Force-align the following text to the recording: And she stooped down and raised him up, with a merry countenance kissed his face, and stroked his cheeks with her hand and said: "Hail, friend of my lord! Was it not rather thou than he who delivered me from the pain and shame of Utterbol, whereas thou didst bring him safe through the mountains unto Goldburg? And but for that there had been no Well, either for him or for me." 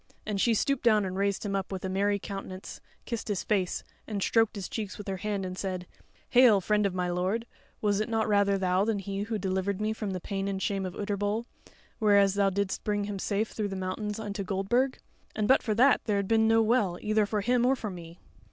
And 0.25 0.41
she 0.41 0.55
stooped 0.55 0.81
down 0.83 1.05
and 1.05 1.15
raised 1.15 1.45
him 1.45 1.55
up, 1.55 1.71
with 1.71 1.85
a 1.85 1.87
merry 1.87 2.17
countenance 2.17 2.81
kissed 3.05 3.27
his 3.27 3.43
face, 3.43 3.83
and 4.07 4.23
stroked 4.23 4.55
his 4.55 4.67
cheeks 4.67 4.97
with 4.97 5.07
her 5.07 5.17
hand 5.17 5.45
and 5.45 5.55
said: 5.55 5.85
"Hail, 6.29 6.59
friend 6.59 6.87
of 6.87 6.95
my 6.95 7.07
lord! 7.11 7.45
Was 7.81 7.99
it 7.99 8.09
not 8.09 8.27
rather 8.27 8.57
thou 8.57 8.83
than 8.83 8.97
he 8.97 9.21
who 9.21 9.37
delivered 9.37 9.79
me 9.79 9.93
from 9.93 10.09
the 10.09 10.19
pain 10.19 10.47
and 10.47 10.59
shame 10.59 10.87
of 10.87 10.95
Utterbol, 10.95 11.45
whereas 11.99 12.33
thou 12.33 12.49
didst 12.49 12.83
bring 12.83 13.03
him 13.03 13.19
safe 13.19 13.51
through 13.51 13.67
the 13.67 13.75
mountains 13.75 14.17
unto 14.19 14.43
Goldburg? 14.43 14.97
And 15.35 15.47
but 15.47 15.61
for 15.61 15.75
that 15.75 16.01
there 16.05 16.17
had 16.17 16.27
been 16.27 16.47
no 16.47 16.63
Well, 16.63 16.97
either 16.99 17.27
for 17.27 17.41
him 17.41 17.63
or 17.63 17.75
for 17.75 17.91
me." 17.91 18.17